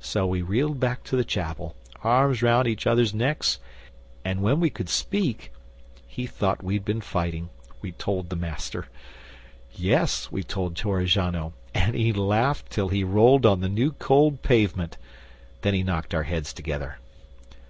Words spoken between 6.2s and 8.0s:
thought we'd been fighting we